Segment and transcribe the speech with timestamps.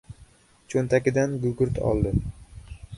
[0.75, 2.17] Cho‘ntagidan gugurt oldi.